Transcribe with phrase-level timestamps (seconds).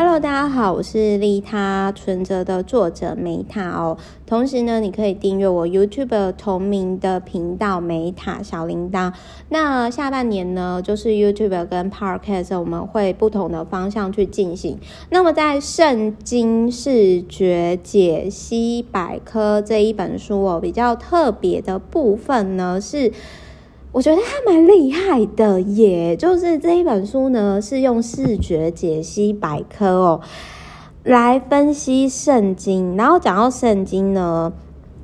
[0.00, 3.98] Hello，大家好，我是利他存折的作者梅塔哦。
[4.26, 9.12] 同时呢，你可以订阅我 YouTube 同名的频道梅塔小铃铛。
[9.48, 14.78] 那下半年呢，就是 YouTube 跟 Podcast 我们会不同的方向去进行。
[15.10, 23.12] 那么在圣经视觉解析百科这一本书哦，比较特别的部分呢是。
[23.90, 30.20] 我觉得他蛮厉害的耶，就是这一本书呢，是用视觉解析百科哦
[31.04, 34.52] 来分析圣经，然后讲到圣经呢，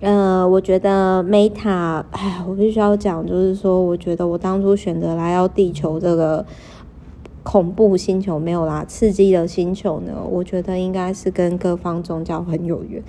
[0.00, 6.44] 呃，我觉得 Meta，哎，我必须要讲，就是说，我觉得我当初选择来到地球这个。
[7.42, 10.12] 恐怖星球没有啦，刺激的星球呢？
[10.30, 13.02] 我觉得应该是跟各方宗教很有缘，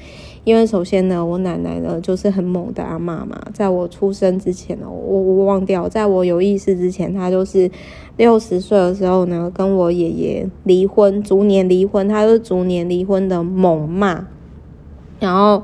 [0.43, 7.69] 因为首先呢，我奶奶呢就是很猛的阿妈嘛，在我出生之前呢，我我忘掉，在我有意识之前，她就是
[8.17, 14.27] 六十岁的时候呢，跟我爷爷离婚，逐年离婚，她是逐年离婚的猛骂，
[15.19, 15.63] 然后。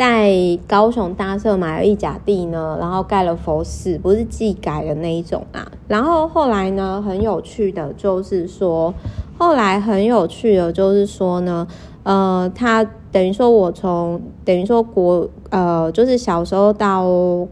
[0.00, 5.70] 在高雄大社买了一甲地呢，然后盖了佛寺，不是技改的那一种啊。
[5.88, 8.94] 然后后来呢，很有趣的就是说，
[9.36, 11.66] 后来很有趣的就是说呢，
[12.02, 17.04] 呃，他等于说我从等于说国呃，就是小时候到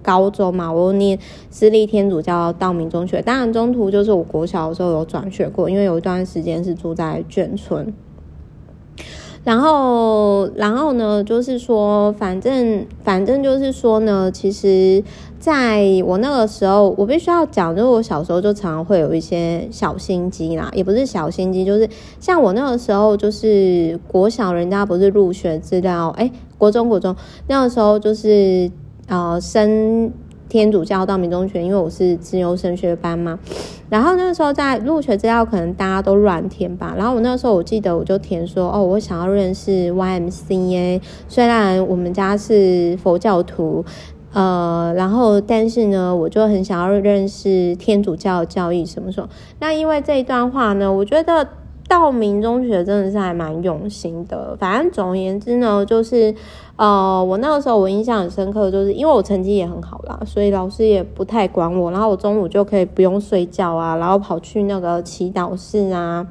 [0.02, 1.18] 高中嘛，我念
[1.50, 7.92] 私立天主教道明中学，当然中途就是我国小的时候有转学过，因为有一段时间是住在眷村。
[9.48, 15.02] 然后，然后呢，就是说，反正，反正就是说呢，其实
[15.40, 21.88] 在我那个时候，我必须要讲，就是我小时候就常常会有一些小心机啦，也不是小心机，就是
[22.20, 28.70] 像我那个时候，就是国小人家不是入学资料，哎，国中国中那个时候就是
[29.06, 30.12] 呃升。
[30.48, 33.38] 天主教道明中学，因为我是自由升学班嘛，
[33.90, 36.94] 然后那个时候在入学资料，可能大家都乱填吧。
[36.96, 43.84] 然后我那时候我记得我就填说，哦，我想要认识 YMCA，虽然我们家是佛教徒，
[44.32, 49.28] 呃，然后但是呢，我就很想要认识天主教的教义什么什么。
[49.60, 51.46] 那因为这一段话呢，我觉得。
[51.88, 56.32] 道明中学真的是还蛮用心的，反正总而言之呢，就是，
[56.76, 66.26] 呃，我那个时候我印象很深刻，就是因为我成绩也很好啦，所以老师也不太管我，然后我中午就可以不用睡觉啊，然后跑去那个祈祷室啊，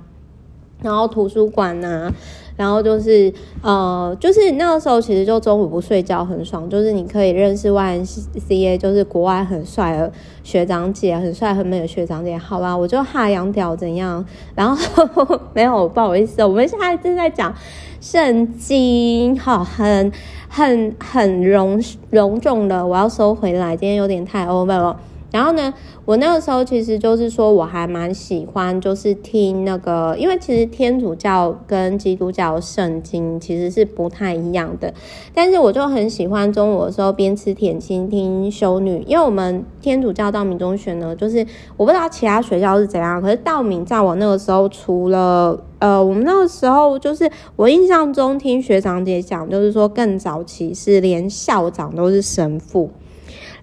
[0.81, 2.13] 然后图书馆啊。
[2.57, 3.31] 然后就是，
[3.61, 10.11] 呃，就是那个时候，其实就中午不睡觉很爽，就是你可以认识 YMCA，就是国外很帅的
[10.43, 12.35] 学长姐，很帅很美的学长姐。
[12.37, 14.25] 好吧，我就哈洋屌怎样？
[14.55, 14.75] 然后
[15.53, 17.53] 没有，不好意思，我们现在正在讲
[18.01, 20.11] 圣经，好，很
[20.49, 21.79] 很很隆
[22.09, 24.99] 隆重的，我要收回来，今天有点太 over 了。
[25.31, 25.73] 然后呢，
[26.05, 34.93] 我那个时候其实就是说，我还蛮喜欢，就是听那个，因为其实天主教跟基督教圣经其实是不太一样的。
[35.33, 41.45] 但是我就很喜欢中午的时候边吃点心听修女，因为我们天主教道明中学呢，就是
[41.75, 52.89] 我不知道其他学校是怎样，可是道明在我那个时候，除了呃，我们那个时候就是我印象中听学长姐讲，就是说更早期是连校长都是神父。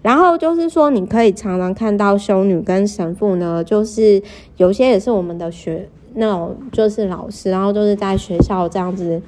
[0.05, 4.21] 然后就是说，你可以常常看到修女跟神父呢，就是
[4.57, 9.19] 有些也是我们的学那种，就是老师，然后就是在学校这样子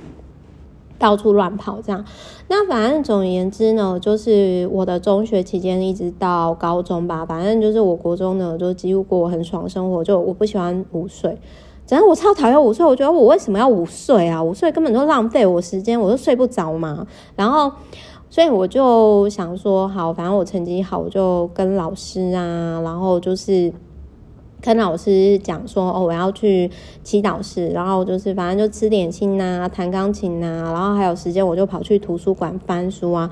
[1.00, 2.06] 到处乱跑这样。
[2.48, 10.04] 那反正总言之呢，就是我的中学期间一直到高中吧，反正就是我国中呢，就几乎过很爽生活。
[10.04, 11.36] 就我不喜欢午睡，
[11.88, 12.86] 反正我超讨厌午睡。
[12.86, 14.44] 我觉得我为什么要午睡啊？
[14.44, 17.08] 午睡根本就浪费我时间，我就睡不着嘛。
[17.36, 17.72] 然后。
[18.38, 23.74] 所以我就想说，好，反正我成绩好，我就跟老师啊，然后就是
[24.62, 26.70] 跟老师讲说，哦，我要去
[27.02, 33.28] 祈祷室，然后就是反正就吃点心啊，弹钢琴啊，然后还有时间我就跑去图书馆翻书啊。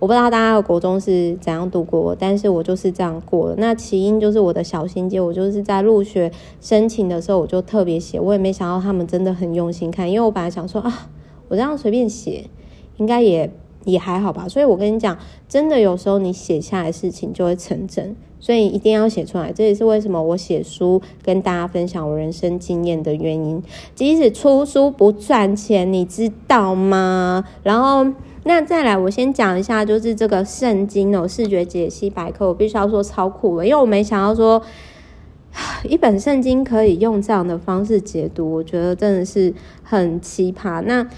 [0.00, 3.54] 我不知道大家的国中是怎样度过，但是我就是这样过的。
[3.58, 11.08] 那起因就是我的小心机，我就是在入学申请的时候我就特别写，我也没想到他们真的很用心看，因为我本来想说啊，
[11.46, 12.50] 我这样随便写
[12.96, 13.48] 应该也。
[13.90, 15.16] 也还好吧，所以我跟你讲，
[15.48, 19.50] 真的有时候你写下来的事情就会成真，所以一定要写出来。
[19.50, 23.62] 这也是为什么我写书跟大家分享我人生经验的原因。
[23.94, 27.42] 即使出书不赚钱，你知道吗？
[27.62, 28.06] 然后
[28.44, 34.60] 那再来，我先讲一下，就是这个圣经哦，视觉解析百科，我必须要说超酷的，因为我没想到说
[35.84, 40.82] 一本圣经可以用这样的方式解读，我觉得真的是很奇葩。
[40.82, 41.08] 那。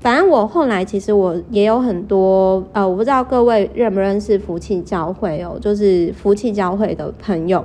[0.00, 7.64] 反正我后来其实我也有很多呃，我不知道各位认不认识福气教会哦，就是福气教会的朋友。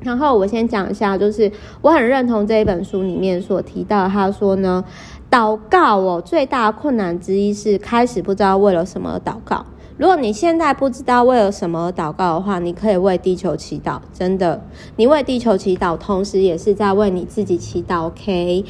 [0.00, 4.84] 然后我先讲一下，就是我很认同这一本书里面所提到，他说呢，
[5.30, 9.64] 祷告哦，最大的困难之一是开始不知道为了什么祷告。
[9.96, 14.60] 如果你现在不知道为了什么祷告的话，你可以为地球祈祷，真的，
[14.96, 18.08] 你为地球祈祷，同时也是在为你自己祈祷。
[18.08, 18.64] OK，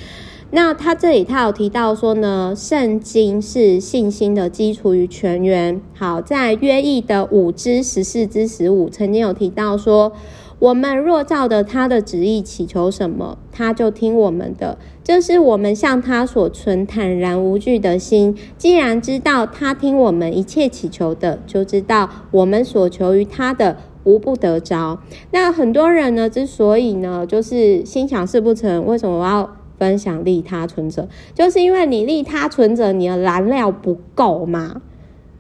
[0.50, 5.81] 那他这里他有提到说呢，圣经是信心的基础与泉源。
[5.94, 10.12] 好，在约珥的五之十四之十五，曾经有提到说。
[10.61, 14.79] 我们若照着他的旨意祈求什么，他就听我们的。
[15.02, 18.35] 这是我们向他所存坦然无惧的心。
[18.56, 25.00] 既然知道他听我们一切祈求的，就知道我们所求于他的无不得着。
[25.32, 31.07] 那很多人呢，之所以呢，就是心想事不成，为什么我要分享利他存折？
[31.35, 34.81] 就是因为你利他存折，你的燃料不够嘛。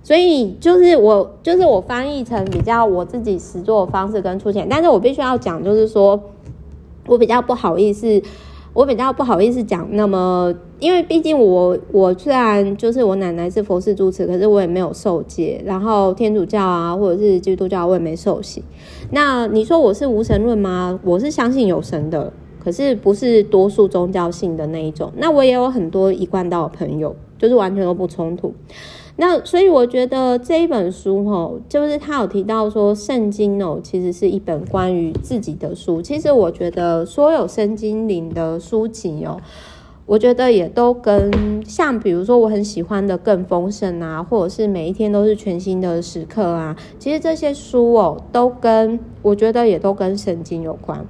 [0.02, 6.20] 所以就是我，就是我翻译成比较我自己实作的方式跟出钱，但是我必须要讲，就是说
[7.06, 8.20] 我比较不好意思，
[8.74, 18.62] 我比较不好意思讲那么，因为毕竟我我虽然就是我奶奶是佛事主持，可是我也没有受戒，然后天主教啊或者是基督教我也没受洗。
[19.10, 21.00] 那你说我是无神论吗？
[21.02, 22.30] 我是相信有神的，
[22.64, 25.12] 可是不是多数宗教性的那一种。
[25.16, 28.54] 那我也有很多一贯道的朋友，就是完全都不冲突。
[29.16, 36.02] 那所以我觉得这一本书吼，就是他有提到说，圣经哦，其实是一本关于自己的书。
[36.02, 39.38] 其实我觉得所有圣经里的书籍哦。
[40.06, 51.06] 我觉得也都跟像比如说我很喜欢的更丰盛啊，或者是每一天都是全新的时刻啊，其实这些书哦，都跟我觉得也都跟圣经有关。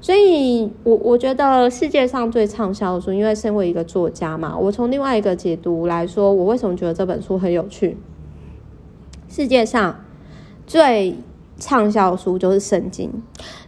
[0.00, 7.96] 所以我我觉得世界上最畅销的书，因为身为一个作家嘛，我从另外一个解读来说，我为什么觉得这本书很有趣？
[9.28, 10.04] 世界上
[10.64, 11.16] 最
[11.58, 13.10] 畅销书就是圣经，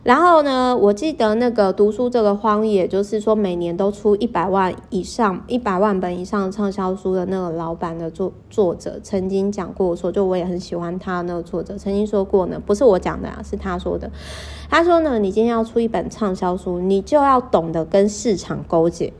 [0.02, 14.10] 然后呢，我记得那个读书这个荒野，就是说每年都出一百万以上、一百万本以上畅销书的那个老板的作作者，曾经讲过说，就我也很喜欢他那个作者曾经说过呢，不是我讲的啊，是他说的。
[14.68, 19.10] 他说呢，你今天要出一本畅销书，你就要懂得跟市场勾结。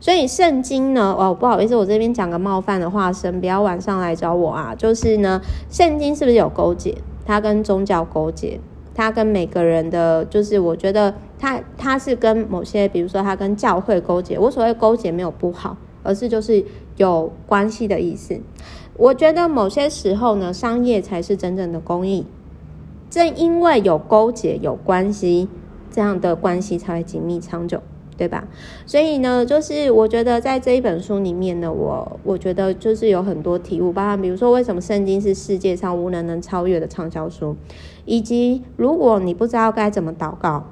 [0.00, 4.74] 所以圣经呢，哦，不好意思，我这边讲个冒犯的话声，不要晚上来找我啊。
[4.74, 5.40] 就是呢，
[5.70, 6.98] 圣经是不是有勾结？
[7.24, 8.60] 他跟宗教勾结，
[8.94, 14.38] 他跟每个人的，就是我觉得他他是跟某些，比如说他跟教会勾结。
[14.38, 16.64] 我所谓勾结没有不好，而是就是
[16.96, 18.40] 有关系的意思。
[18.96, 22.26] 我觉得某些时候呢，商业才是真正的公益。
[23.08, 25.48] 正因为有勾结、有关系，
[25.90, 27.82] 这样的关系才会紧密长久。
[28.20, 28.44] 对吧？
[28.84, 37.56] 所以呢，就是我觉得在这一本书里面呢，我我觉得就是有很多体悟，包含比如说为什么圣经是世界上无人能超越的畅销书，
[38.04, 40.66] 以及如果你不知道该怎么祷告，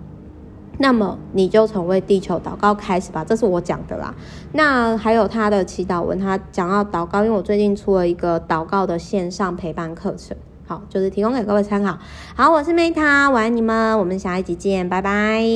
[0.76, 4.14] 那么你就从为地球祷告开始吧，这是我讲的啦。
[4.52, 10.36] 那还有他的祈祷文，他讲到祷告，因为我最近出了一个祷告的线上陪伴课程，
[10.66, 11.98] 好，就是提供给各位参考。
[12.36, 15.42] 好，我是 Meta，我爱你们，我们下一集见，拜拜。